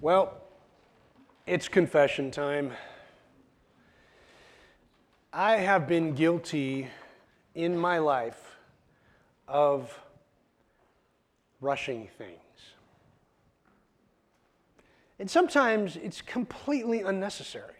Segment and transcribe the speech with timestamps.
[0.00, 0.32] Well,
[1.44, 2.70] it's confession time.
[5.32, 6.86] I have been guilty
[7.56, 8.56] in my life
[9.48, 9.98] of
[11.60, 12.38] rushing things.
[15.18, 17.74] And sometimes it's completely unnecessary.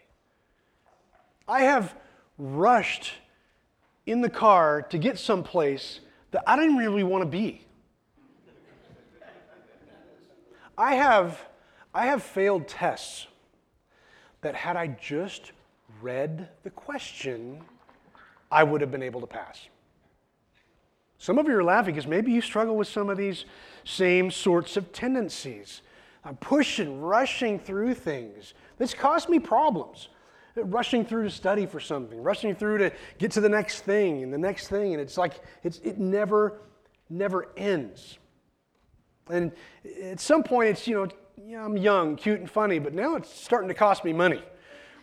[1.47, 1.95] I have
[2.37, 3.13] rushed
[4.05, 6.01] in the car to get someplace
[6.31, 7.65] that I didn't really want to be.
[10.77, 11.39] I have,
[11.99, 13.27] I have failed tests
[14.39, 15.51] that had I just
[16.01, 17.59] read the question,
[18.49, 19.67] I would have been able to pass.
[21.17, 23.43] Some of you are laughing because maybe you struggle with some of these
[23.83, 25.81] same sorts of tendencies.
[26.23, 28.53] I'm pushing, rushing through things.
[28.77, 30.07] This caused me problems.
[30.55, 34.33] Rushing through to study for something, rushing through to get to the next thing and
[34.33, 36.61] the next thing, and it's like it's, it never,
[37.09, 38.19] never ends.
[39.29, 39.51] And
[40.01, 41.07] at some point, it's, you know,
[41.49, 44.43] yeah, I'm young, cute, and funny, but now it's starting to cost me money.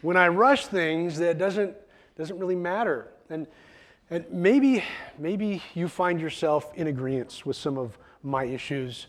[0.01, 1.77] When I rush things, that doesn't,
[2.17, 3.09] doesn't really matter.
[3.29, 3.49] And,
[4.11, 4.85] and maybe,
[5.19, 9.09] maybe you find yourself in agreement with some of my issues,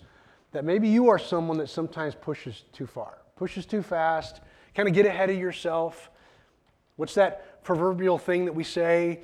[0.51, 4.41] that maybe you are someone that sometimes pushes too far, pushes too fast,
[4.73, 6.09] kind of get ahead of yourself.
[6.95, 9.19] What's that proverbial thing that we say?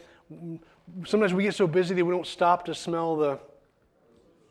[1.04, 3.40] Sometimes we get so busy that we don't stop to smell the,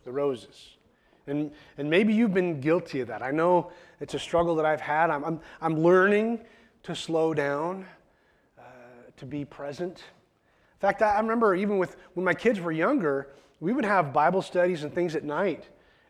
[0.02, 0.78] the roses.
[1.26, 3.22] And, and maybe you've been guilty of that.
[3.22, 3.70] I know
[4.00, 5.10] it's a struggle that I've had.
[5.10, 6.40] I'm, I'm, I'm learning
[6.82, 7.86] to slow down,
[8.58, 8.62] uh,
[9.16, 9.98] to be present.
[9.98, 13.28] In fact, I, I remember even with when my kids were younger,
[13.60, 15.68] we would have Bible studies and things at night,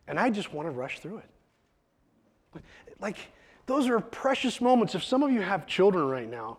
[0.09, 2.63] and I just want to rush through it.
[2.99, 3.19] Like,
[3.67, 4.95] those are precious moments.
[4.95, 6.59] If some of you have children right now,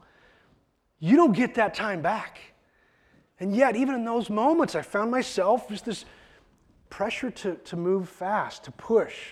[1.00, 2.40] you don't get that time back.
[3.40, 6.06] And yet, even in those moments, I found myself just this
[6.94, 9.32] pressure to, to move fast, to push,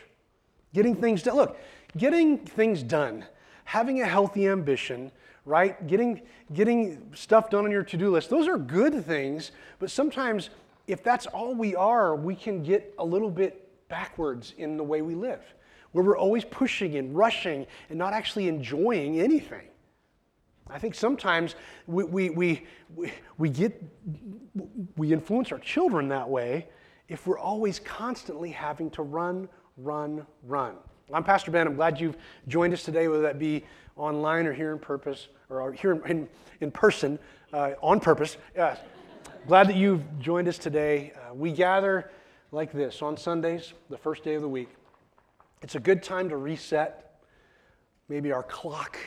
[0.73, 1.35] getting things done.
[1.35, 1.59] Look,
[1.95, 3.23] getting things done,
[3.65, 5.11] having a healthy ambition,
[5.45, 5.85] right?
[5.85, 6.23] Getting,
[6.53, 10.50] getting stuff done on your to do list, those are good things, but sometimes
[10.88, 15.03] if that's all we are, we can get a little bit backwards in the way
[15.03, 15.44] we live,
[15.91, 19.67] where we're always pushing and rushing and not actually enjoying anything.
[20.67, 21.53] I think sometimes
[21.85, 23.79] we, we, we, we, we get,
[24.97, 26.67] we influence our children that way
[27.11, 30.75] if we're always constantly having to run, run, run.
[31.13, 31.67] I'm Pastor Ben.
[31.67, 32.16] I'm glad you've
[32.47, 33.66] joined us today, whether that be
[33.97, 36.29] online or here in purpose, or here in,
[36.61, 37.19] in person,
[37.51, 38.38] uh, on purpose.
[38.55, 41.11] Glad that you've joined us today.
[41.17, 42.09] Uh, we gather
[42.53, 44.69] like this on Sundays, the first day of the week.
[45.61, 47.19] It's a good time to reset
[48.07, 48.97] maybe our clock.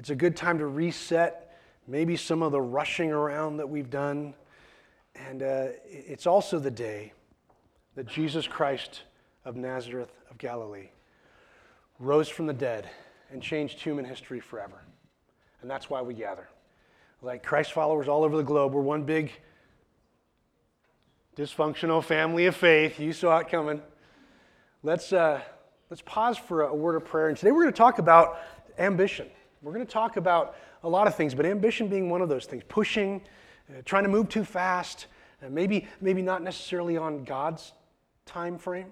[0.00, 1.56] It's a good time to reset
[1.86, 4.34] maybe some of the rushing around that we've done.
[5.14, 7.12] And uh, it's also the day
[7.94, 9.02] that Jesus Christ
[9.44, 10.88] of Nazareth of Galilee
[11.98, 12.88] rose from the dead
[13.30, 14.82] and changed human history forever.
[15.60, 16.48] And that's why we gather.
[17.20, 19.30] Like Christ followers all over the globe, we're one big
[21.36, 22.98] dysfunctional family of faith.
[22.98, 23.80] You saw it coming.
[24.82, 25.40] Let's, uh,
[25.88, 27.28] let's pause for a word of prayer.
[27.28, 28.40] And today we're going to talk about
[28.78, 29.28] ambition.
[29.62, 32.46] We're going to talk about a lot of things, but ambition being one of those
[32.46, 33.22] things pushing,
[33.70, 35.06] uh, trying to move too fast,
[35.42, 37.72] uh, maybe, maybe not necessarily on God's
[38.26, 38.86] time frame.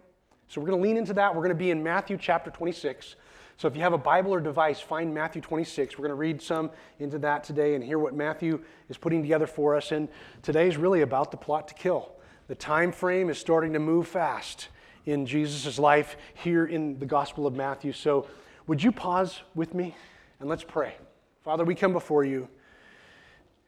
[0.48, 1.34] So we're going to lean into that.
[1.34, 3.16] We're going to be in Matthew chapter 26.
[3.56, 5.96] So if you have a Bible or device, find Matthew 26.
[5.96, 9.46] We're going to read some into that today and hear what Matthew is putting together
[9.46, 9.92] for us.
[9.92, 10.08] And
[10.42, 12.12] today is really about the plot to kill.
[12.48, 14.68] The time frame is starting to move fast
[15.06, 17.92] in Jesus' life here in the Gospel of Matthew.
[17.92, 18.26] So
[18.66, 19.94] would you pause with me
[20.40, 20.94] and let's pray.
[21.42, 22.48] Father, we come before you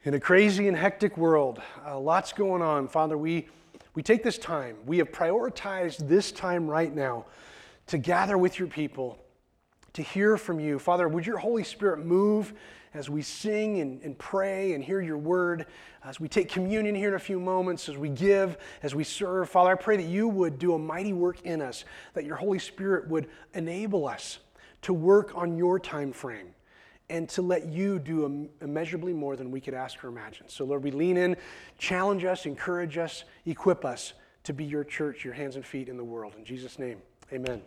[0.03, 1.61] in a crazy and hectic world.
[1.85, 2.87] Uh, lots going on.
[2.87, 3.47] Father, we
[3.95, 7.25] we take this time, we have prioritized this time right now
[7.87, 9.17] to gather with your people,
[9.93, 10.79] to hear from you.
[10.79, 12.53] Father, would your Holy Spirit move
[12.93, 15.65] as we sing and, and pray and hear your word,
[16.03, 19.49] as we take communion here in a few moments, as we give, as we serve.
[19.49, 22.59] Father, I pray that you would do a mighty work in us, that your Holy
[22.59, 24.39] Spirit would enable us
[24.83, 26.53] to work on your time frame
[27.13, 30.49] and to let you do immeasurably more than we could ask or imagine.
[30.49, 31.37] So, Lord, we lean in,
[31.77, 34.13] challenge us, encourage us, equip us
[34.45, 36.33] to be your church, your hands and feet in the world.
[36.35, 36.97] In Jesus' name,
[37.31, 37.61] amen.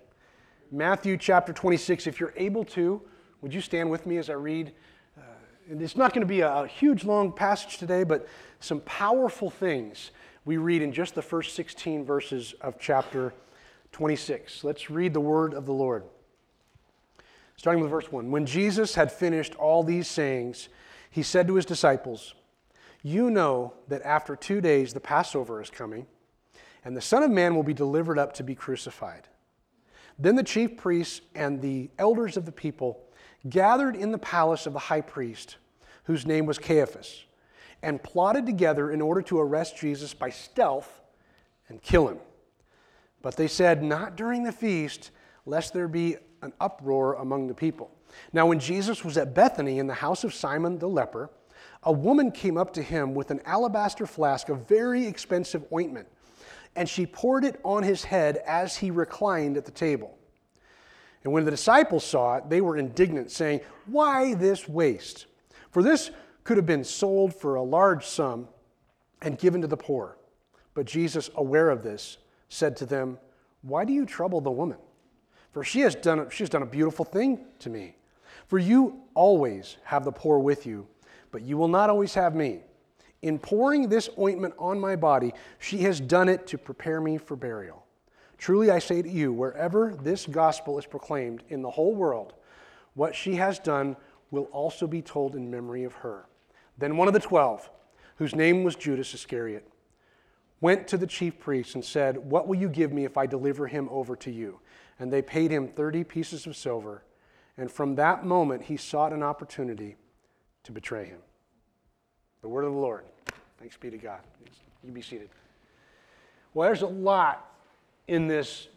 [0.72, 3.00] Matthew chapter 26, if you're able to,
[3.40, 4.72] would you stand with me as I read?
[5.16, 5.22] Uh,
[5.70, 8.26] and it's not going to be a, a huge, long passage today, but
[8.58, 10.10] some powerful things
[10.44, 13.32] we read in just the first 16 verses of chapter
[13.92, 14.64] 26.
[14.64, 16.02] Let's read the word of the Lord.
[17.56, 18.30] Starting with verse 1.
[18.30, 20.68] When Jesus had finished all these sayings,
[21.10, 22.34] he said to his disciples,
[23.02, 26.06] You know that after two days the Passover is coming,
[26.84, 29.28] and the Son of Man will be delivered up to be crucified.
[30.18, 33.02] Then the chief priests and the elders of the people
[33.48, 35.56] gathered in the palace of the high priest,
[36.04, 37.24] whose name was Caiaphas,
[37.82, 41.00] and plotted together in order to arrest Jesus by stealth
[41.68, 42.18] and kill him.
[43.22, 45.10] But they said, Not during the feast,
[45.44, 47.90] lest there be an uproar among the people.
[48.32, 51.30] Now, when Jesus was at Bethany in the house of Simon the leper,
[51.82, 56.08] a woman came up to him with an alabaster flask of very expensive ointment,
[56.74, 60.16] and she poured it on his head as he reclined at the table.
[61.24, 65.26] And when the disciples saw it, they were indignant, saying, Why this waste?
[65.70, 66.10] For this
[66.44, 68.48] could have been sold for a large sum
[69.22, 70.18] and given to the poor.
[70.74, 72.18] But Jesus, aware of this,
[72.48, 73.18] said to them,
[73.62, 74.78] Why do you trouble the woman?
[75.56, 77.96] For she has done, she has done a beautiful thing to me.
[78.46, 80.86] For you always have the poor with you,
[81.30, 82.60] but you will not always have me.
[83.22, 87.36] In pouring this ointment on my body, she has done it to prepare me for
[87.36, 87.86] burial.
[88.36, 92.34] Truly I say to you, wherever this gospel is proclaimed in the whole world,
[92.92, 93.96] what she has done
[94.30, 96.26] will also be told in memory of her.
[96.76, 97.70] Then one of the twelve,
[98.16, 99.66] whose name was Judas Iscariot,
[100.60, 103.66] went to the chief priests and said, What will you give me if I deliver
[103.66, 104.60] him over to you?
[104.98, 107.02] And they paid him 30 pieces of silver.
[107.58, 109.96] And from that moment, he sought an opportunity
[110.64, 111.20] to betray him.
[112.42, 113.04] The word of the Lord.
[113.58, 114.20] Thanks be to God.
[114.84, 115.30] You be seated.
[116.54, 117.50] Well, there's a lot
[118.08, 118.68] in this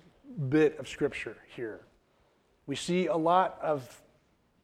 [0.49, 1.81] bit of scripture here.
[2.67, 4.01] We see a lot of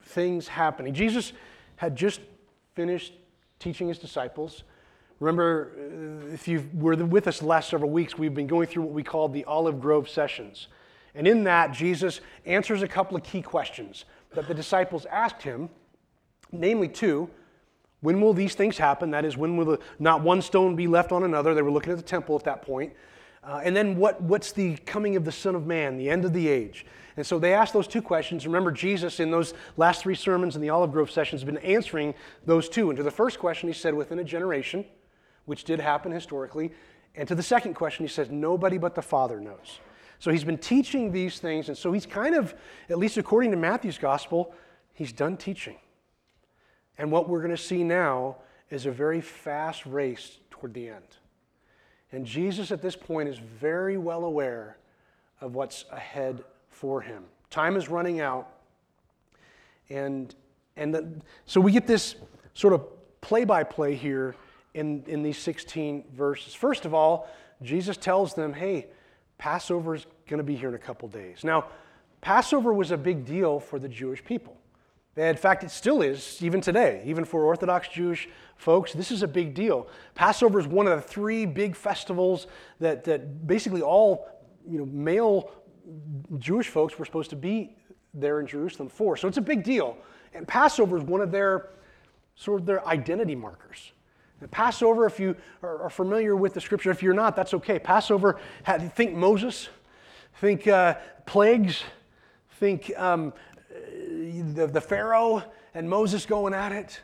[0.04, 0.94] things happening.
[0.94, 1.34] Jesus
[1.76, 2.22] had just
[2.76, 3.14] finished
[3.60, 4.64] teaching his disciples.
[5.20, 5.72] Remember,
[6.34, 9.04] if you were with us the last several weeks, we've been going through what we
[9.04, 10.68] call the Olive Grove sessions.
[11.16, 15.70] And in that, Jesus answers a couple of key questions that the disciples asked him,
[16.52, 17.30] namely two.
[18.02, 19.12] When will these things happen?
[19.12, 21.54] That is, when will the, not one stone be left on another?
[21.54, 22.94] They were looking at the temple at that point.
[23.44, 26.34] Uh, and then what, what's the coming of the Son of Man, the end of
[26.34, 26.86] the age?
[27.18, 28.46] And so they asked those two questions.
[28.46, 32.14] Remember, Jesus, in those last three sermons in the Olive Grove sessions, has been answering
[32.46, 32.90] those two.
[32.90, 34.86] And to the first question, he said, within a generation,
[35.46, 36.74] which did happen historically.
[37.16, 39.80] And to the second question, he says, nobody but the Father knows.
[40.20, 42.56] So he's been teaching these things, and so he's kind of,
[42.90, 44.54] at least according to Matthew's gospel,
[44.94, 45.78] he's done teaching.
[46.98, 48.38] And what we're going to see now
[48.70, 51.18] is a very fast race toward the end.
[52.12, 54.78] And Jesus at this point is very well aware
[55.42, 57.26] of what's ahead for him.
[57.50, 58.50] Time is running out.
[59.90, 60.34] And,
[60.78, 61.10] and the,
[61.46, 62.16] so we get this
[62.54, 62.88] sort of
[63.22, 64.36] play by play here
[64.74, 66.54] in, in these 16 verses.
[66.54, 67.28] First of all,
[67.62, 68.88] Jesus tells them, hey,
[69.38, 71.44] Passover is going to be here in a couple days.
[71.44, 71.66] Now,
[72.22, 74.58] Passover was a big deal for the Jewish people.
[75.16, 78.28] In fact, it still is, even today, even for Orthodox Jewish
[78.58, 78.92] folks.
[78.92, 79.88] This is a big deal.
[80.14, 82.48] Passover is one of the three big festivals
[82.80, 84.28] that, that basically all
[84.68, 85.52] you know, male
[86.38, 87.78] Jewish folks were supposed to be
[88.14, 89.16] there in Jerusalem for.
[89.16, 89.98] So it's a big deal.
[90.34, 91.70] And Passover is one of their
[92.36, 93.92] sort of their identity markers.
[94.52, 97.80] Passover, if you are familiar with the scripture, if you're not, that's okay.
[97.80, 98.40] Passover,
[98.94, 99.70] think Moses,
[100.36, 100.96] think uh,
[101.26, 101.84] plagues,
[102.60, 103.34] think um,
[103.70, 105.44] the, the Pharaoh
[105.74, 107.02] and Moses going at it.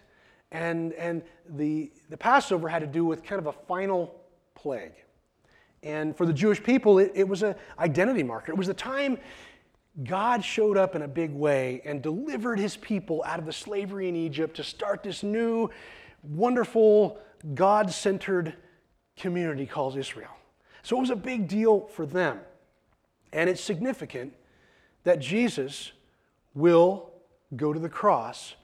[0.52, 4.22] And, and the, the Passover had to do with kind of a final
[4.56, 4.94] plague.
[5.84, 8.52] And for the Jewish people, it, it was an identity marker.
[8.52, 9.18] It was the time
[10.04, 14.08] God showed up in a big way and delivered his people out of the slavery
[14.08, 15.70] in Egypt to start this new,
[16.24, 17.18] wonderful,
[17.54, 18.56] God centered
[19.18, 20.32] community called Israel.
[20.84, 22.40] So it was a big deal for them.
[23.34, 24.34] And it's significant
[25.04, 25.92] that Jesus
[26.54, 27.12] will
[27.56, 28.56] go to the cross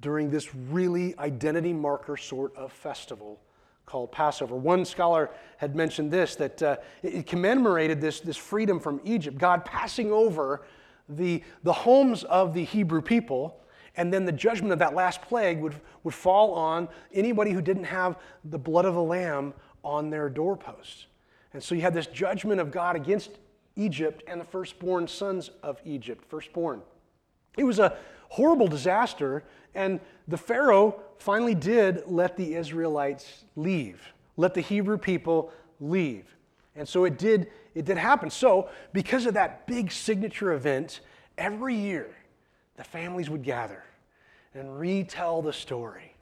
[0.00, 3.40] during this really identity marker sort of festival
[3.86, 4.56] called Passover.
[4.56, 9.64] One scholar had mentioned this that uh, it commemorated this, this freedom from Egypt, God
[9.64, 10.64] passing over
[11.08, 13.60] the, the homes of the Hebrew people,
[13.96, 17.84] and then the judgment of that last plague would, would fall on anybody who didn't
[17.84, 21.06] have the blood of the lamb on their doorposts.
[21.52, 23.38] And so you had this judgment of God against
[23.76, 26.82] Egypt and the firstborn sons of Egypt, firstborn.
[27.56, 27.96] It was a
[28.28, 34.00] horrible disaster, and the Pharaoh finally did let the Israelites leave,
[34.36, 36.24] let the Hebrew people leave.
[36.74, 38.30] And so it did, it did happen.
[38.30, 41.00] So, because of that big signature event,
[41.38, 42.10] every year
[42.76, 43.82] the families would gather
[44.54, 46.14] and retell the story.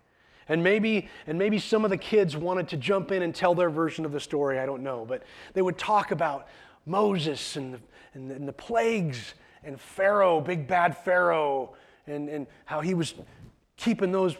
[0.48, 3.70] And maybe, and maybe some of the kids wanted to jump in and tell their
[3.70, 5.04] version of the story, I don't know.
[5.06, 5.22] But
[5.54, 6.48] they would talk about
[6.84, 7.80] Moses and the,
[8.14, 11.74] and the, and the plagues and Pharaoh, big bad Pharaoh,
[12.06, 13.14] and, and how he was
[13.76, 14.36] keeping those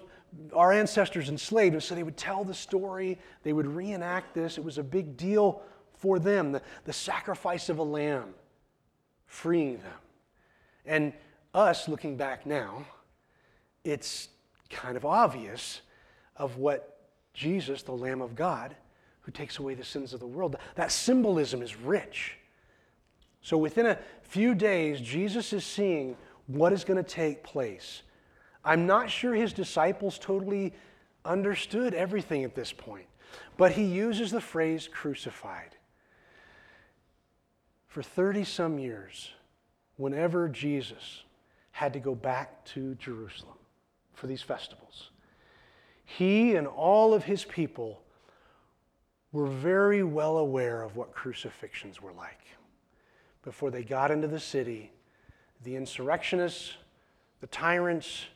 [0.54, 1.74] our ancestors enslaved.
[1.74, 4.58] And so they would tell the story, they would reenact this.
[4.58, 5.62] It was a big deal
[5.98, 8.34] for them, the, the sacrifice of a lamb
[9.26, 9.98] freeing them.
[10.84, 11.12] And
[11.54, 12.84] us looking back now,
[13.84, 14.28] it's
[14.70, 15.82] kind of obvious
[16.36, 16.98] of what
[17.34, 18.74] Jesus, the Lamb of God,
[19.20, 22.36] who takes away the sins of the world, that symbolism is rich.
[23.40, 26.16] So within a few days, Jesus is seeing
[26.46, 28.02] what is going to take place.
[28.64, 30.72] I'm not sure his disciples totally
[31.24, 33.06] understood everything at this point,
[33.56, 35.76] but he uses the phrase crucified.
[37.88, 39.30] For 30 some years,
[39.96, 41.22] whenever Jesus
[41.72, 43.58] had to go back to Jerusalem
[44.14, 45.10] for these festivals,
[46.04, 48.02] he and all of his people
[49.32, 52.40] were very well aware of what crucifixions were like.
[53.42, 54.92] Before they got into the city,
[55.64, 56.74] the insurrectionists,
[57.40, 58.26] the tyrants,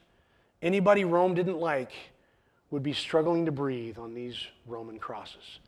[0.62, 1.92] anybody Rome didn't like
[2.70, 5.60] would be struggling to breathe on these Roman crosses.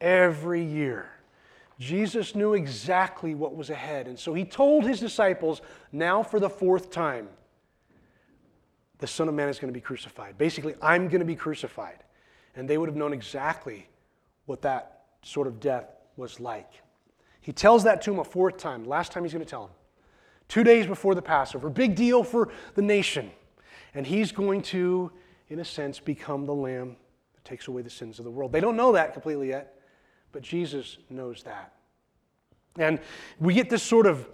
[0.00, 1.10] Every year,
[1.82, 4.06] Jesus knew exactly what was ahead.
[4.06, 7.28] And so he told his disciples, now for the fourth time,
[8.98, 10.38] the Son of Man is going to be crucified.
[10.38, 12.04] Basically, I'm going to be crucified.
[12.54, 13.88] And they would have known exactly
[14.46, 15.86] what that sort of death
[16.16, 16.70] was like.
[17.40, 19.72] He tells that to him a fourth time, last time he's going to tell him.
[20.46, 21.68] Two days before the Passover.
[21.68, 23.32] Big deal for the nation.
[23.94, 25.10] And he's going to,
[25.48, 26.94] in a sense, become the lamb
[27.34, 28.52] that takes away the sins of the world.
[28.52, 29.81] They don't know that completely yet,
[30.32, 31.72] but Jesus knows that.
[32.78, 32.98] And
[33.38, 34.26] we get this sort of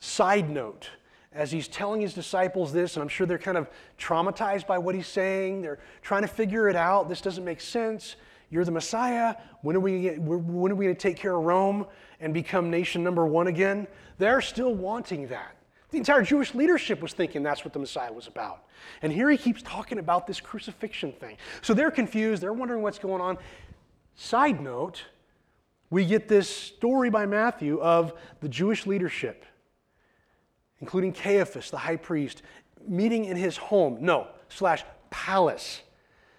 [0.00, 0.90] side note
[1.32, 3.68] as he's telling his disciples this, and I'm sure they're kind of
[3.98, 5.60] traumatized by what he's saying.
[5.60, 7.08] They're trying to figure it out.
[7.08, 8.16] This doesn't make sense.
[8.50, 9.36] You're the Messiah.
[9.60, 11.86] When are we, when are we going to take care of Rome
[12.20, 13.86] and become nation number one again?
[14.16, 15.54] They're still wanting that.
[15.90, 18.64] The entire Jewish leadership was thinking that's what the Messiah was about.
[19.02, 21.36] And here he keeps talking about this crucifixion thing.
[21.62, 22.42] So they're confused.
[22.42, 23.38] They're wondering what's going on.
[24.14, 25.02] Side note,
[25.90, 29.44] we get this story by Matthew of the Jewish leadership,
[30.80, 32.42] including Caiaphas, the high priest,
[32.86, 35.80] meeting in his home, no, slash palace.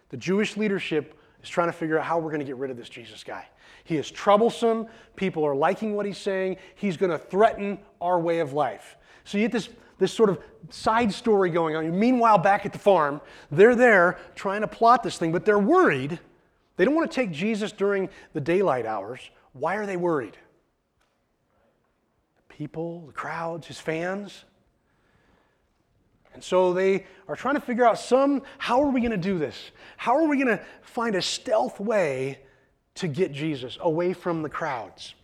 [0.10, 2.78] The Jewish leadership is trying to figure out how we're going to get rid of
[2.78, 3.48] this Jesus guy.
[3.84, 4.88] He is troublesome.
[5.16, 6.58] People are liking what he's saying.
[6.76, 8.98] He's going to threaten our way of life.
[9.24, 10.40] So you get this, this sort of
[10.70, 11.98] side story going on.
[11.98, 16.20] Meanwhile, back at the farm, they're there trying to plot this thing, but they're worried.
[16.78, 19.30] They don't want to take Jesus during the daylight hours.
[19.60, 20.38] Why are they worried?
[22.38, 24.46] The people, the crowds, his fans.
[26.34, 29.38] And so they are trying to figure out some how are we going to do
[29.38, 29.72] this?
[29.98, 32.40] How are we going to find a stealth way
[32.96, 35.16] to get Jesus away from the crowds?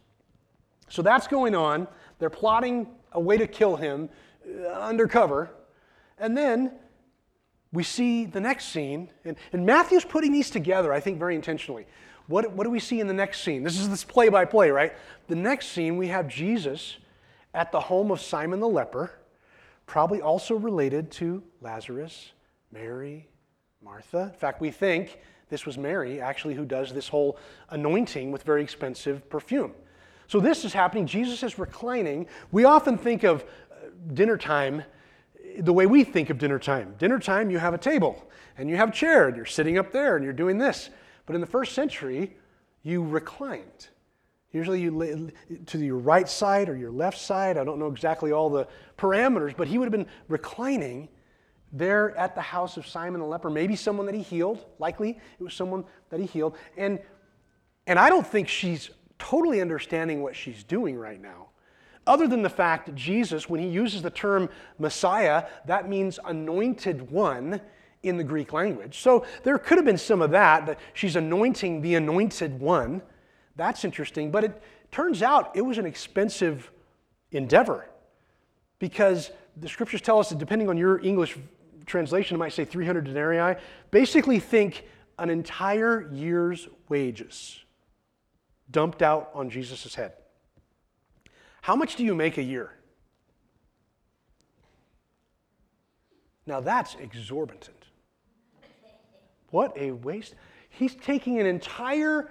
[0.89, 1.87] So that's going on.
[2.19, 4.09] They're plotting a way to kill him
[4.47, 5.51] uh, undercover.
[6.17, 6.71] And then
[7.71, 11.85] we see the next scene, and, and Matthew's putting these together, I think, very intentionally.
[12.27, 13.63] What, what do we see in the next scene?
[13.63, 14.93] This is this play by play, right?
[15.27, 16.97] The next scene, we have Jesus
[17.53, 19.11] at the home of Simon the leper
[19.85, 22.31] probably also related to Lazarus,
[22.71, 23.27] Mary,
[23.83, 24.31] Martha.
[24.33, 27.37] In fact, we think this was Mary actually who does this whole
[27.69, 29.73] anointing with very expensive perfume.
[30.27, 31.05] So this is happening.
[31.05, 32.25] Jesus is reclining.
[32.51, 33.75] We often think of uh,
[34.13, 34.83] dinner time
[35.59, 36.95] the way we think of dinner time.
[36.97, 38.27] Dinner time, you have a table
[38.57, 40.89] and you have a chair and you're sitting up there and you're doing this.
[41.25, 42.35] But in the first century,
[42.83, 43.89] you reclined.
[44.51, 45.31] Usually you lay
[45.65, 47.57] to your right side or your left side.
[47.57, 48.67] I don't know exactly all the
[48.97, 51.09] parameters, but he would have been reclining
[51.73, 53.49] there at the house of Simon the leper.
[53.49, 54.65] Maybe someone that he healed.
[54.79, 56.55] Likely it was someone that he healed.
[56.77, 56.99] And,
[57.85, 61.49] and I don't think she's totally understanding what she's doing right now.
[62.07, 67.11] Other than the fact that Jesus, when he uses the term Messiah, that means anointed
[67.11, 67.59] one
[68.05, 68.99] in the Greek language.
[68.99, 73.01] So there could have been some of that, that she's anointing the anointed one.
[73.55, 74.31] That's interesting.
[74.31, 76.71] But it turns out it was an expensive
[77.31, 77.87] endeavor
[78.79, 81.37] because the scriptures tell us that depending on your English
[81.85, 83.55] translation, it might say 300 denarii.
[83.91, 84.85] Basically, think
[85.17, 87.63] an entire year's wages
[88.69, 90.13] dumped out on Jesus' head.
[91.61, 92.71] How much do you make a year?
[96.45, 97.85] Now that's exorbitant.
[99.55, 100.35] What a waste.
[100.67, 102.29] He's taking an entire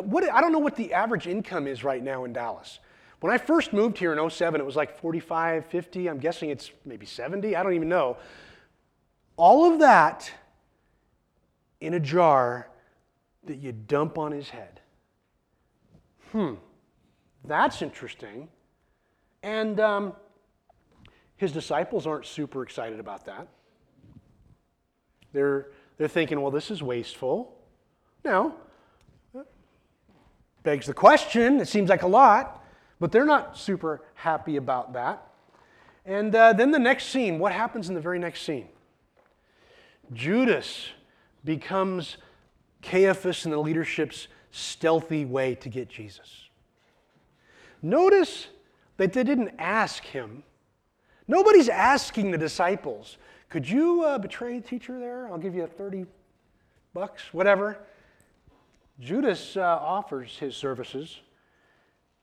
[0.00, 2.78] what, I don't know what the average income is right now in Dallas.
[3.18, 6.08] When I first moved here in 07, it was like 45, 50.
[6.08, 7.56] I'm guessing it's maybe 70.
[7.56, 8.16] I don't even know.
[9.36, 10.30] All of that
[11.80, 12.68] in a jar
[13.42, 14.80] that you dump on his head.
[16.30, 16.54] Hmm,
[17.44, 18.48] that's interesting.
[19.42, 20.12] And um,
[21.34, 23.48] his disciples aren't super excited about that.
[25.32, 25.72] They're,
[26.02, 27.56] they're thinking, well, this is wasteful.
[28.24, 28.54] No,
[30.62, 32.64] Begs the question, it seems like a lot,
[33.00, 35.26] But they're not super happy about that.
[36.04, 38.68] And uh, then the next scene, what happens in the very next scene?
[40.12, 40.90] Judas
[41.44, 42.16] becomes
[42.80, 46.48] Caiaphas and the leadership's stealthy way to get Jesus.
[47.80, 48.46] Notice
[48.98, 50.44] that they didn't ask him.
[51.26, 53.16] Nobody's asking the disciples,
[53.52, 55.28] could you uh, betray a teacher there?
[55.28, 56.06] I'll give you 30
[56.94, 57.76] bucks, whatever.
[58.98, 61.20] Judas uh, offers his services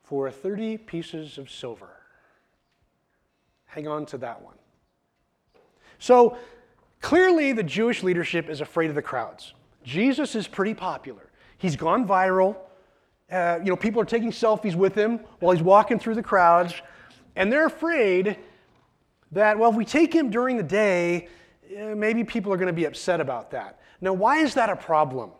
[0.01, 1.91] for 30 pieces of silver.
[3.67, 4.55] Hang on to that one.
[5.99, 6.35] So
[6.99, 9.53] clearly, the Jewish leadership is afraid of the crowds.
[9.83, 11.29] Jesus is pretty popular.
[11.59, 12.55] He's gone viral.
[13.31, 16.73] Uh, you know, people are taking selfies with him while he's walking through the crowds,
[17.35, 18.39] and they're afraid
[19.31, 21.27] that, well, if we take him during the day,
[21.77, 23.79] uh, maybe people are going to be upset about that.
[24.01, 25.31] Now, why is that a problem?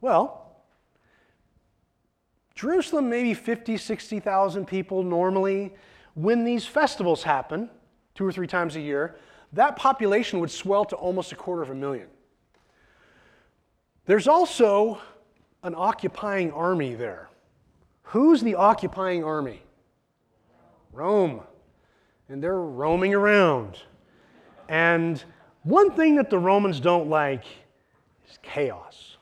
[0.00, 0.44] Well,
[2.54, 5.72] Jerusalem, maybe 50, 60,000 people normally.
[6.14, 7.68] When these festivals happen,
[8.14, 9.16] two or three times a year,
[9.52, 12.08] that population would swell to almost a quarter of a million.
[14.06, 15.00] There's also
[15.62, 17.30] an occupying army there.
[18.02, 19.62] Who's the occupying army?
[20.94, 21.40] Rome.
[22.28, 23.78] And they're roaming around.
[24.68, 25.22] And
[25.62, 27.44] one thing that the Romans don't like
[28.28, 29.16] is chaos.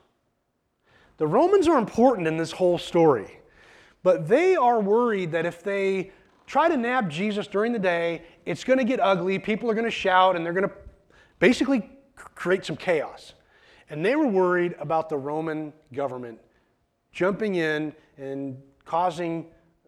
[1.18, 3.38] The Romans are important in this whole story,
[4.02, 6.10] but they are worried that if they
[6.46, 9.84] try to nab Jesus during the day, it's going to get ugly, people are going
[9.84, 10.74] to shout, and they're going to
[11.38, 13.34] basically create some chaos.
[13.90, 16.38] And they were worried about the Roman government
[17.12, 19.46] jumping in and causing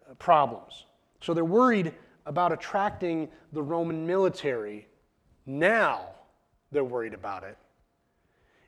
[0.08, 0.84] uh, problems.
[1.24, 1.94] So they're worried
[2.26, 4.86] about attracting the Roman military.
[5.46, 6.08] Now
[6.70, 7.56] they're worried about it.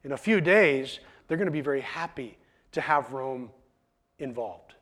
[0.04, 2.38] In a few days, they're going to be very happy
[2.72, 3.50] to have Rome
[4.18, 4.75] involved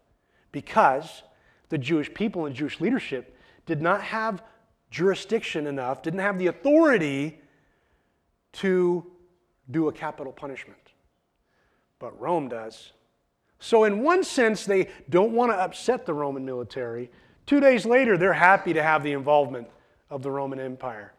[0.53, 1.25] because
[1.69, 4.45] the Jewish people and Jewish leadership did not have
[4.93, 7.41] jurisdiction enough, didn't have the authority
[8.53, 9.05] to
[9.73, 10.93] do a capital punishment.
[11.99, 12.93] But Rome does.
[13.59, 17.11] So, in one sense, they don't want to upset the Roman military.
[17.47, 19.69] Two days later, they're happy to have the involvement
[20.11, 21.13] of the Roman Empire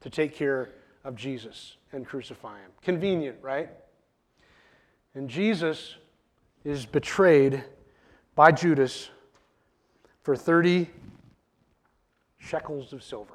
[0.00, 0.70] to take care
[1.04, 2.70] of Jesus and crucify him.
[2.82, 3.70] Convenient, right?
[5.14, 5.96] And Jesus
[6.64, 7.64] is betrayed
[8.34, 9.10] by Judas
[10.22, 10.88] for 30
[12.38, 13.34] shekels of silver.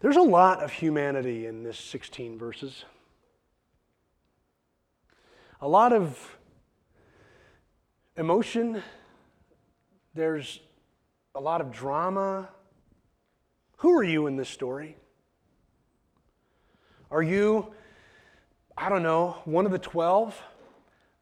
[0.00, 2.84] There's a lot of humanity in this 16 verses.
[5.60, 6.37] A lot of
[8.18, 8.82] emotion.
[10.12, 10.58] There's
[11.36, 12.48] a lot of drama.
[13.76, 14.96] Who are you in this story?
[17.12, 17.72] Are you,
[18.76, 20.36] I don't know, one of the 12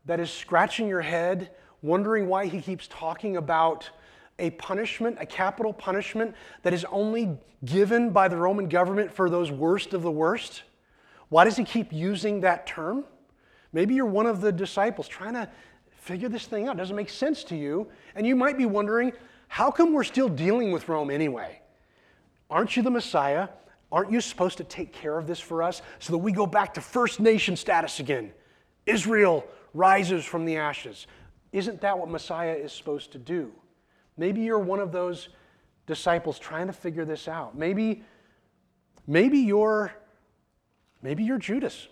[0.06, 1.50] that is scratching your head,
[1.82, 3.90] wondering why he keeps talking about
[4.38, 9.50] a punishment, a capital punishment that is only given by the Roman government for those
[9.50, 10.62] worst of the worst?
[11.28, 13.04] Why does he keep using that term?
[13.74, 15.50] Maybe you're one of the disciples trying to
[16.06, 16.76] figure this thing out.
[16.76, 17.88] It doesn't make sense to you.
[18.14, 19.12] And you might be wondering,
[19.48, 21.60] how come we're still dealing with Rome anyway?
[22.48, 23.48] Aren't you the Messiah?
[23.90, 26.74] Aren't you supposed to take care of this for us so that we go back
[26.74, 28.32] to first nation status again?
[28.86, 31.08] Israel rises from the ashes.
[31.52, 33.52] Isn't that what Messiah is supposed to do?
[34.16, 35.28] Maybe you're one of those
[35.86, 37.58] disciples trying to figure this out.
[37.58, 38.04] Maybe,
[39.08, 39.92] maybe you're,
[41.02, 41.88] maybe you're Judas.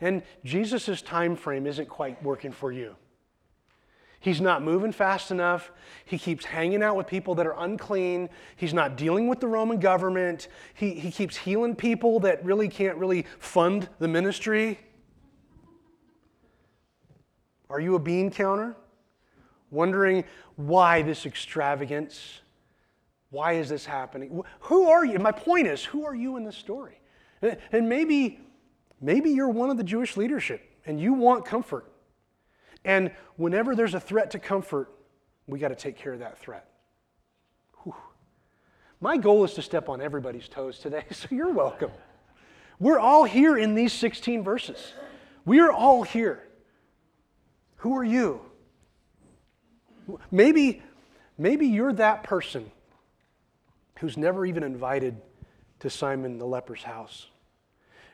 [0.00, 2.96] And Jesus' time frame isn't quite working for you.
[4.20, 5.70] He's not moving fast enough.
[6.04, 8.28] He keeps hanging out with people that are unclean.
[8.56, 10.48] He's not dealing with the Roman government.
[10.74, 14.80] He, he keeps healing people that really can't really fund the ministry.
[17.70, 18.76] Are you a bean counter?
[19.70, 20.24] wondering
[20.56, 22.40] why this extravagance?
[23.30, 24.42] Why is this happening?
[24.60, 25.18] Who are you?
[25.18, 27.00] My point is, who are you in this story?
[27.72, 28.40] And maybe,
[29.00, 31.90] maybe you're one of the Jewish leadership and you want comfort.
[32.84, 34.90] And whenever there's a threat to comfort,
[35.46, 36.68] we got to take care of that threat.
[37.82, 37.94] Whew.
[39.00, 41.90] My goal is to step on everybody's toes today, so you're welcome.
[42.78, 44.92] We're all here in these 16 verses.
[45.44, 46.44] We are all here.
[47.78, 48.40] Who are you?
[50.30, 50.82] Maybe,
[51.36, 52.70] maybe you're that person
[53.98, 55.20] who's never even invited
[55.80, 57.26] to Simon the leper's house.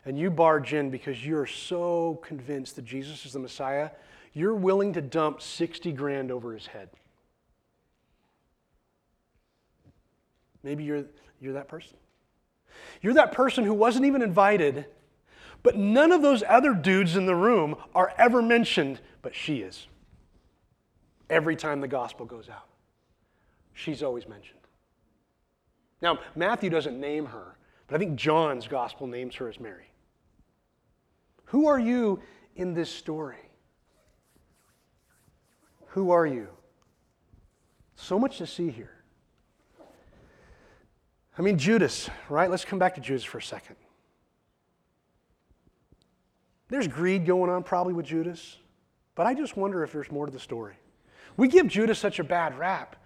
[0.07, 3.90] And you barge in because you're so convinced that Jesus is the Messiah,
[4.33, 6.90] you're willing to dump 60 grand over his head.
[10.62, 11.05] Maybe you're,
[11.40, 11.97] you're that person.
[13.01, 14.87] You're that person who wasn't even invited,
[15.62, 19.87] But none of those other dudes in the room are ever mentioned, but she is.
[21.31, 22.69] Every time the gospel goes out,
[23.73, 24.59] she's always mentioned.
[26.03, 29.87] Now, Matthew doesn't name her, but I think John's gospel names her as Mary.
[31.55, 32.19] Who are you
[32.57, 33.37] in this story?
[35.90, 36.49] Who are you?
[37.95, 39.05] So much to see here.
[41.38, 42.51] I mean, Judas, right?
[42.51, 43.77] Let's come back to Judas for a second.
[46.71, 48.57] There's greed going on probably with Judas,
[49.14, 50.75] but I just wonder if there's more to the story.
[51.37, 52.97] We give Judas such a bad rap,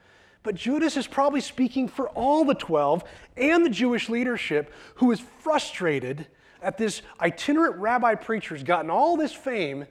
[0.42, 3.04] but Judas is probably speaking for all the 12
[3.36, 6.28] and the Jewish leadership who is frustrated
[6.62, 9.86] at this itinerant rabbi preacher who's gotten all this fame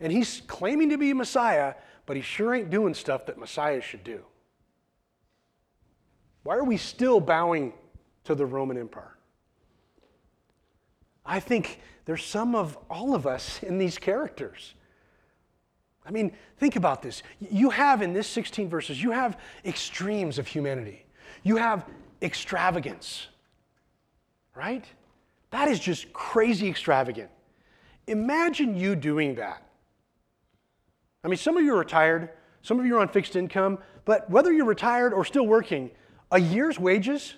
[0.00, 1.74] and he's claiming to be Messiah,
[2.06, 4.22] but he sure ain't doing stuff that Messiah should do.
[6.42, 7.74] Why are we still bowing
[8.24, 9.16] to the Roman Empire?
[11.24, 14.74] I think there's some of all of us in these characters.
[16.04, 17.22] I mean, think about this.
[17.38, 21.04] You have in this 16 verses, you have extremes of humanity.
[21.42, 21.84] You have
[22.22, 23.28] extravagance,
[24.54, 24.84] right?
[25.50, 27.30] That is just crazy extravagant.
[28.06, 29.62] Imagine you doing that.
[31.22, 32.30] I mean, some of you are retired,
[32.62, 35.90] some of you are on fixed income, but whether you're retired or still working,
[36.30, 37.34] a year's wages,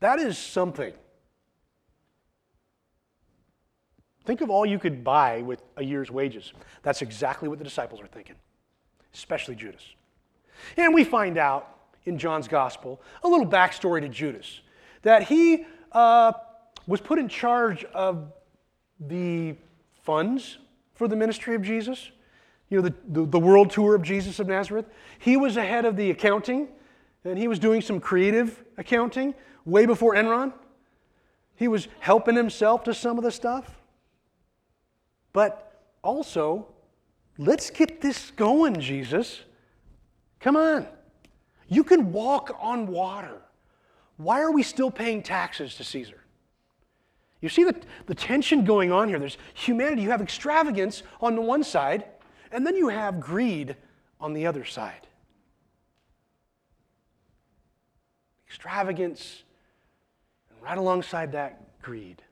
[0.00, 0.92] that is something.
[4.24, 6.52] Think of all you could buy with a year's wages.
[6.82, 8.34] That's exactly what the disciples are thinking,
[9.14, 9.94] especially Judas.
[10.76, 14.60] And we find out in John's gospel a little backstory to Judas
[15.02, 16.32] that he uh,
[16.86, 18.32] was put in charge of
[19.00, 19.54] the
[20.02, 20.58] funds
[20.94, 22.10] for the ministry of Jesus,
[22.70, 24.86] you know, the, the, the world tour of Jesus of Nazareth.
[25.18, 26.68] He was ahead of the accounting
[27.24, 30.52] and he was doing some creative accounting way before Enron.
[31.56, 33.78] He was helping himself to some of the stuff.
[35.32, 36.66] But also,
[37.38, 39.40] let's get this going, Jesus.
[40.40, 40.86] Come on.
[41.68, 43.42] You can walk on water.
[44.16, 46.22] Why are we still paying taxes to Caesar?
[47.40, 49.18] You see the, the tension going on here.
[49.18, 50.02] There's humanity.
[50.02, 52.04] You have extravagance on the one side,
[52.50, 53.76] and then you have greed
[54.20, 55.06] on the other side.
[58.56, 59.42] extravagance,
[60.48, 62.22] and right alongside that, greed.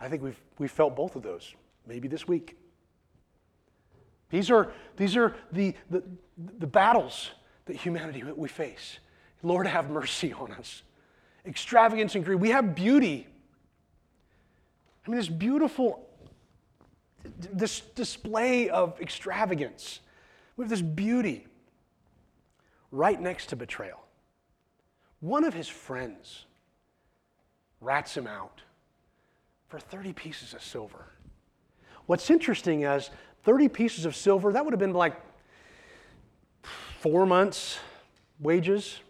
[0.00, 1.54] I think we've, we've felt both of those,
[1.88, 2.56] maybe this week.
[4.30, 6.04] These are, these are the, the,
[6.58, 7.32] the battles
[7.66, 8.98] that humanity we face.
[9.42, 10.84] Lord, have mercy on us.
[11.46, 12.40] Extravagance and greed.
[12.40, 13.26] We have beauty.
[15.06, 16.08] I mean, this beautiful
[17.52, 20.00] this display of extravagance.
[20.56, 21.46] We have this beauty
[22.90, 24.04] right next to betrayal.
[25.20, 26.46] One of his friends
[27.80, 28.60] rats him out
[29.68, 31.06] for 30 pieces of silver.
[32.06, 33.10] What's interesting is
[33.44, 35.14] 30 pieces of silver, that would have been like
[37.00, 37.78] four months'
[38.38, 39.00] wages.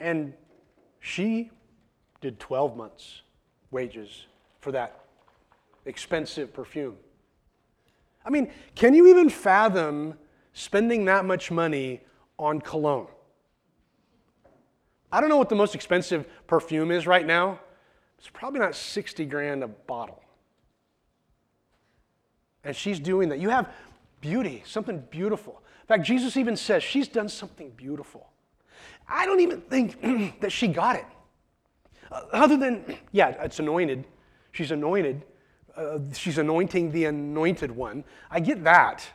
[0.00, 0.32] And
[0.98, 1.50] she
[2.20, 3.22] did 12 months'
[3.70, 4.26] wages
[4.58, 5.04] for that
[5.84, 6.96] expensive perfume.
[8.24, 10.14] I mean, can you even fathom
[10.52, 12.00] spending that much money
[12.38, 13.06] on cologne?
[15.12, 17.60] I don't know what the most expensive perfume is right now.
[18.18, 20.22] It's probably not 60 grand a bottle.
[22.64, 23.38] And she's doing that.
[23.38, 23.72] You have
[24.20, 25.62] beauty, something beautiful.
[25.82, 28.28] In fact, Jesus even says she's done something beautiful.
[29.10, 30.00] I don't even think
[30.40, 31.06] that she got it.
[32.10, 34.04] Uh, other than, yeah, it's anointed.
[34.52, 35.24] She's anointed.
[35.76, 38.04] Uh, she's anointing the anointed one.
[38.30, 39.06] I get that.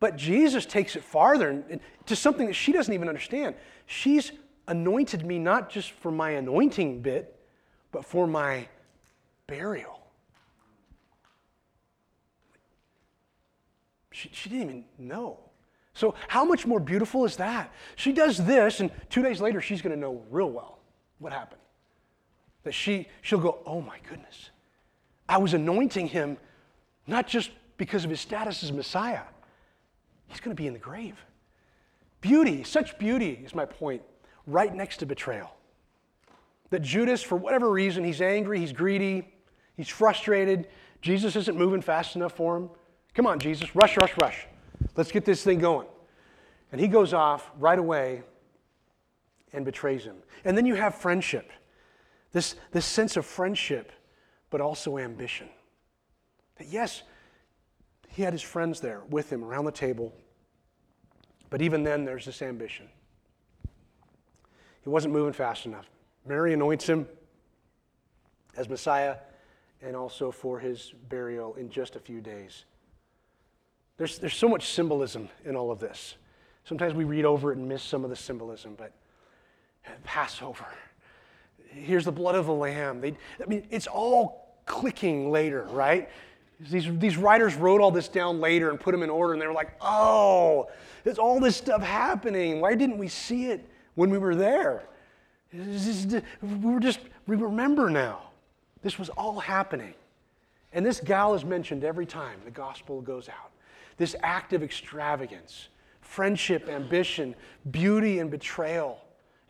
[0.00, 3.56] But Jesus takes it farther to something that she doesn't even understand.
[3.86, 4.32] She's
[4.68, 7.34] anointed me not just for my anointing bit,
[7.90, 8.68] but for my
[9.46, 10.00] burial.
[14.12, 15.47] She, she didn't even know.
[15.98, 17.72] So, how much more beautiful is that?
[17.96, 20.78] She does this, and two days later, she's going to know real well
[21.18, 21.60] what happened.
[22.62, 24.50] That she, she'll go, Oh my goodness,
[25.28, 26.36] I was anointing him
[27.08, 29.22] not just because of his status as Messiah,
[30.28, 31.16] he's going to be in the grave.
[32.20, 34.02] Beauty, such beauty is my point
[34.46, 35.50] right next to betrayal.
[36.70, 39.34] That Judas, for whatever reason, he's angry, he's greedy,
[39.76, 40.68] he's frustrated.
[41.02, 42.70] Jesus isn't moving fast enough for him.
[43.14, 44.47] Come on, Jesus, rush, rush, rush.
[44.98, 45.86] Let's get this thing going.
[46.72, 48.22] And he goes off right away
[49.52, 50.16] and betrays him.
[50.44, 51.52] And then you have friendship
[52.32, 53.92] this, this sense of friendship,
[54.50, 55.48] but also ambition.
[56.56, 57.04] That yes,
[58.08, 60.12] he had his friends there with him around the table,
[61.48, 62.88] but even then there's this ambition.
[64.82, 65.88] He wasn't moving fast enough.
[66.26, 67.06] Mary anoints him
[68.56, 69.16] as Messiah
[69.80, 72.64] and also for his burial in just a few days.
[73.98, 76.14] There's, there's so much symbolism in all of this.
[76.64, 78.92] Sometimes we read over it and miss some of the symbolism, but
[80.04, 80.66] Passover.
[81.70, 83.00] Here's the blood of the lamb.
[83.00, 86.08] They, I mean, it's all clicking later, right?
[86.60, 89.46] These, these writers wrote all this down later and put them in order, and they
[89.46, 90.68] were like, oh,
[91.04, 92.60] there's all this stuff happening.
[92.60, 94.84] Why didn't we see it when we were there?
[95.54, 96.10] Just,
[96.42, 98.30] we were just, we remember now.
[98.82, 99.94] This was all happening.
[100.72, 103.50] And this gal is mentioned every time the gospel goes out.
[103.98, 105.68] This act of extravagance,
[106.00, 107.34] friendship, ambition,
[107.70, 108.98] beauty, and betrayal,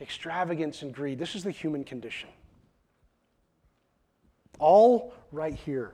[0.01, 1.19] extravagance and greed.
[1.19, 2.31] This is the human condition.
[4.59, 5.93] All right here.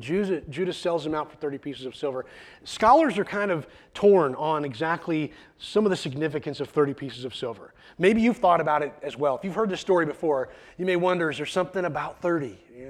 [0.00, 2.26] Judas, Judas sells him out for 30 pieces of silver.
[2.64, 7.34] Scholars are kind of torn on exactly some of the significance of 30 pieces of
[7.34, 7.74] silver.
[7.98, 9.36] Maybe you've thought about it as well.
[9.36, 12.58] If you've heard this story before, you may wonder is there something about 30?
[12.76, 12.86] Yeah,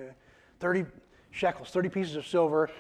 [0.61, 0.87] 30
[1.31, 2.71] shekels, 30 pieces of silver.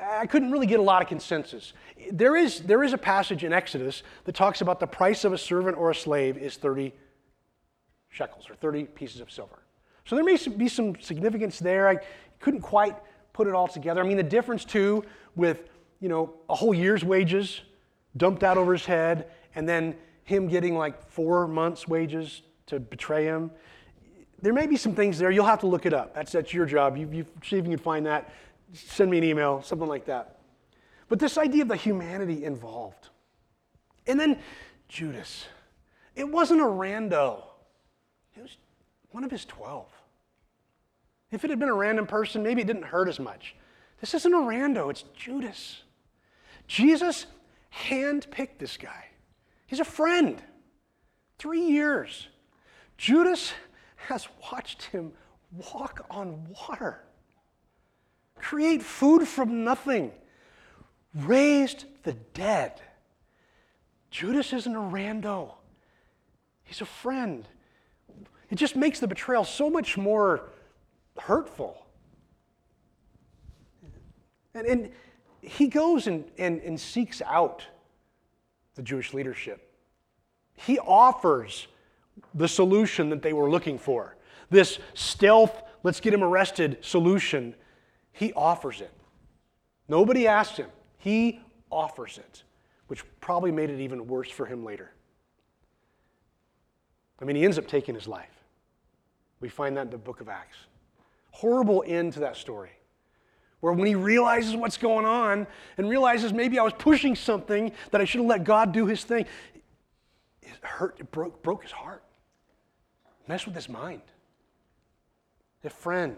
[0.00, 1.72] I couldn't really get a lot of consensus.
[2.12, 5.38] There is, there is a passage in Exodus that talks about the price of a
[5.38, 6.92] servant or a slave is 30
[8.08, 9.58] shekels or 30 pieces of silver.
[10.04, 11.88] So there may be some significance there.
[11.88, 11.98] I
[12.40, 12.96] couldn't quite
[13.32, 14.00] put it all together.
[14.00, 15.04] I mean, the difference too
[15.36, 15.68] with,
[16.00, 17.60] you know, a whole year's wages
[18.16, 23.24] dumped out over his head and then him getting like four months' wages to betray
[23.24, 23.50] him.
[24.40, 25.30] There may be some things there.
[25.30, 26.14] You'll have to look it up.
[26.14, 26.96] That's, that's your job.
[26.96, 28.30] You, you see if you can find that.
[28.72, 30.38] Send me an email, something like that.
[31.08, 33.08] But this idea of the humanity involved.
[34.06, 34.38] And then
[34.88, 35.46] Judas.
[36.14, 37.44] It wasn't a rando,
[38.36, 38.56] it was
[39.10, 39.86] one of his 12.
[41.30, 43.54] If it had been a random person, maybe it didn't hurt as much.
[44.00, 45.82] This isn't a rando, it's Judas.
[46.66, 47.26] Jesus
[47.72, 49.06] handpicked this guy.
[49.66, 50.42] He's a friend.
[51.38, 52.28] Three years.
[52.96, 53.52] Judas
[54.08, 55.12] has watched him
[55.72, 57.04] walk on water,
[58.40, 60.12] create food from nothing,
[61.14, 62.80] raised the dead.
[64.10, 65.54] Judas isn't a rando,
[66.64, 67.46] he's a friend.
[68.50, 70.48] It just makes the betrayal so much more
[71.18, 71.84] hurtful.
[74.54, 74.90] And, and
[75.42, 77.66] he goes and, and, and seeks out
[78.74, 79.70] the Jewish leadership.
[80.54, 81.68] He offers
[82.34, 84.16] the solution that they were looking for.
[84.50, 87.54] This stealth, let's get him arrested solution,
[88.18, 88.92] he offers it.
[89.88, 90.68] Nobody asked him.
[90.98, 92.42] He offers it,
[92.88, 94.90] which probably made it even worse for him later.
[97.20, 98.44] I mean, he ends up taking his life.
[99.40, 100.58] We find that in the book of Acts
[101.30, 102.70] horrible end to that story.
[103.60, 108.00] Where when he realizes what's going on and realizes maybe I was pushing something that
[108.00, 109.24] I should have let God do his thing,
[110.42, 112.02] it hurt, it broke, broke his heart.
[113.28, 114.02] Messed with his mind.
[115.62, 116.16] A friend.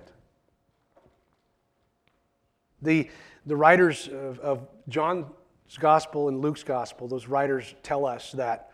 [2.82, 3.10] The,
[3.46, 5.26] the writers of, of John's
[5.78, 8.72] gospel and Luke's gospel, those writers tell us that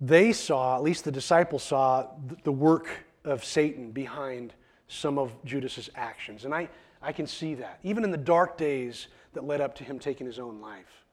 [0.00, 2.08] they saw, at least the disciples saw,
[2.42, 2.88] the work
[3.24, 4.52] of Satan behind
[4.88, 6.44] some of Judas's actions.
[6.44, 6.68] And I,
[7.00, 10.26] I can see that, even in the dark days that led up to him taking
[10.26, 11.04] his own life.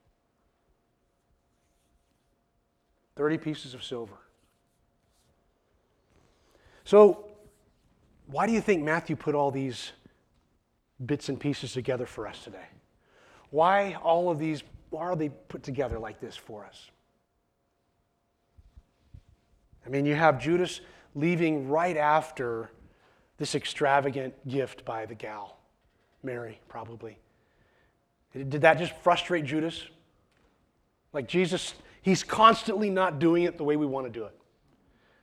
[3.16, 4.16] 30 pieces of silver.
[6.84, 7.28] So,
[8.26, 9.92] why do you think Matthew put all these
[11.06, 12.66] bits and pieces together for us today?
[13.50, 16.90] Why all of these, why are they put together like this for us?
[19.84, 20.80] I mean, you have Judas
[21.14, 22.70] leaving right after
[23.38, 25.56] this extravagant gift by the gal,
[26.22, 27.18] Mary, probably.
[28.34, 29.84] Did that just frustrate Judas?
[31.12, 34.36] Like Jesus, he's constantly not doing it the way we want to do it.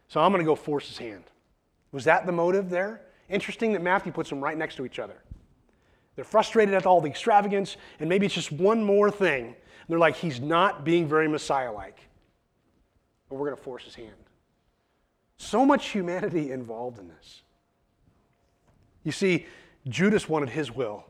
[0.08, 1.24] So I'm going to go force his hand.
[1.92, 3.02] Was that the motive there?
[3.30, 5.22] Interesting that Matthew puts them right next to each other.
[6.18, 9.56] They're frustrated at all the extravagance, and maybe it's just one more thing.
[9.88, 12.00] They're like, he's not being very Messiah like.
[13.30, 14.16] But we're going to force his hand.
[15.38, 17.44] So much humanity involved in this.
[19.04, 19.46] You see,
[19.88, 21.06] Judas wanted his will,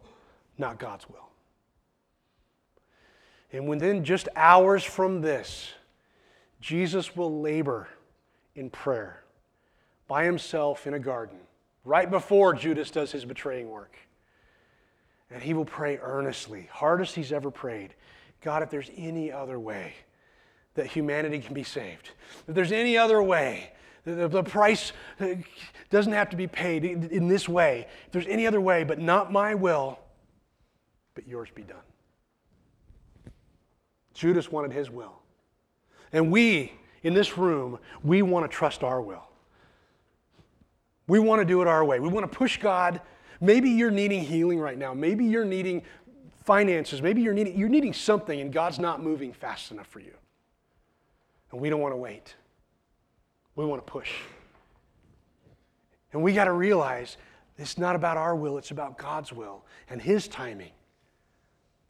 [0.57, 1.29] not God's will.
[3.53, 5.71] And within just hours from this,
[6.59, 7.87] Jesus will labor
[8.55, 9.23] in prayer
[10.09, 11.37] by himself in a garden,
[11.85, 13.95] right before Judas does his betraying work.
[15.29, 17.93] And he will pray earnestly, hardest he's ever prayed
[18.41, 19.93] God, if there's any other way
[20.75, 22.11] that humanity can be saved,
[22.47, 23.71] if there's any other way
[24.07, 25.27] the, price uh,
[25.89, 27.87] doesn't have to be paid in this way.
[28.05, 29.99] If there's any other way, but not my will,
[31.13, 31.77] but yours be done.
[34.13, 35.21] Judas wanted his will.
[36.13, 36.71] And we,
[37.03, 39.27] in this room, we want to trust our will.
[41.07, 41.99] We want to do it our way.
[41.99, 43.01] We want to push God.
[43.39, 44.93] Maybe you're needing healing right now.
[44.93, 45.83] Maybe you're needing
[46.43, 47.01] finances.
[47.01, 50.13] Maybe you're needing, you're needing something and God's not moving fast enough for you.
[51.51, 52.35] And we don't want to wait.
[53.55, 54.11] We want to push.
[56.13, 57.17] And we got to realize
[57.57, 60.71] it's not about our will, it's about God's will and His timing.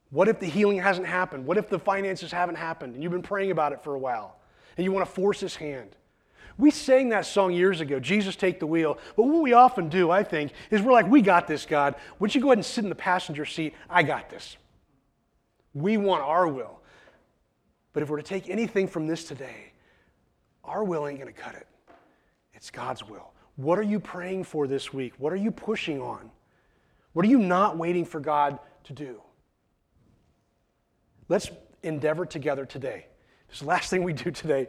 [0.10, 1.46] What if the healing hasn't happened?
[1.46, 4.38] What if the finances haven't happened and you've been praying about it for a while
[4.78, 5.96] and you want to force His hand?
[6.58, 8.98] We sang that song years ago, Jesus Take the Wheel.
[9.16, 11.96] But what we often do, I think, is we're like, we got this, God.
[12.20, 13.76] Don't you go ahead and sit in the passenger seat?
[13.90, 14.58] I got this.
[15.74, 16.80] We want our will.
[17.94, 19.72] But if we're to take anything from this today,
[20.64, 21.68] our will ain't going to cut it.
[22.54, 23.34] It's God's will.
[23.56, 25.14] What are you praying for this week?
[25.18, 26.32] What are you pushing on?
[27.14, 29.22] What are you not waiting for God to do?
[31.30, 31.50] Let's
[31.84, 33.08] endeavor together today.
[33.50, 34.68] This last thing we do today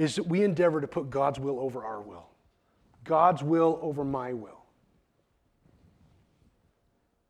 [0.00, 2.26] is that we endeavor to put God's will over our will,
[3.04, 4.64] God's will over my will.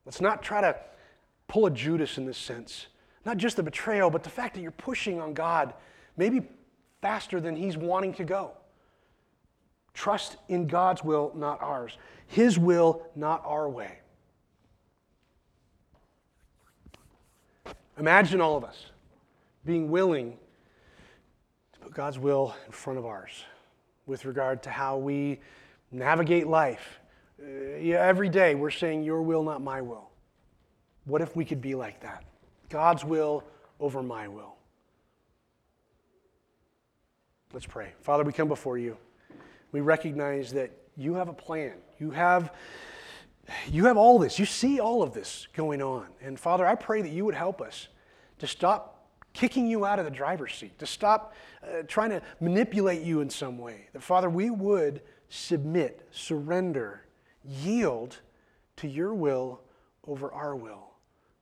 [0.07, 0.77] Let's not try to
[1.49, 2.87] pull a Judas in this sense.
[3.25, 5.75] Not just the betrayal, but the fact that you're pushing on God
[6.17, 6.43] maybe
[7.03, 8.53] faster than He's wanting to go.
[9.93, 11.99] Trust in God's will, not ours.
[12.29, 13.99] His will, not our way.
[17.99, 18.87] Imagine all of us
[19.65, 20.39] being willing
[21.81, 23.45] put God's will in front of ours
[24.07, 25.41] with regard to how we
[25.91, 27.01] navigate life.
[27.43, 30.11] Uh, every day we're saying, Your will, not my will.
[31.05, 32.25] What if we could be like that?
[32.69, 33.45] God's will
[33.79, 34.57] over my will.
[37.53, 37.93] Let's pray.
[38.01, 38.97] Father, we come before you.
[39.73, 41.75] We recognize that you have a plan.
[41.99, 42.55] You have,
[43.69, 44.39] you have all this.
[44.39, 46.07] You see all of this going on.
[46.21, 47.89] And Father, I pray that you would help us
[48.39, 49.00] to stop
[49.33, 53.31] kicking you out of the driver's seat, to stop uh, trying to manipulate you in
[53.31, 53.89] some way.
[53.93, 57.07] That, Father, we would submit, surrender,
[57.45, 58.19] yield
[58.77, 59.61] to your will
[60.07, 60.91] over our will.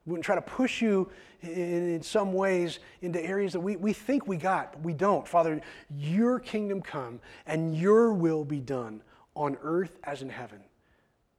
[0.04, 1.10] We wouldn't try to push you
[1.42, 1.50] in,
[1.94, 5.26] in some ways into areas that we, we think we got, but we don't.
[5.26, 5.60] Father,
[5.96, 9.02] your kingdom come and your will be done
[9.34, 10.60] on earth as in heaven.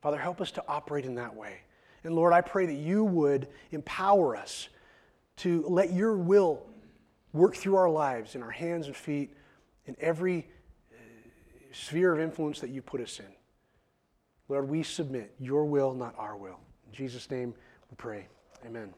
[0.02, 1.58] Father, help us to operate in that way.
[2.04, 4.70] And Lord, I pray that you would empower us
[5.40, 6.66] to let your will
[7.34, 9.34] work through our lives, in our hands and feet,
[9.86, 10.48] in every
[10.92, 10.96] uh,
[11.72, 13.26] sphere of influence that you put us in.
[14.48, 16.60] Lord, we submit your will, not our will.
[16.88, 17.54] In Jesus' name
[17.90, 18.28] we pray.
[18.66, 18.94] Amen.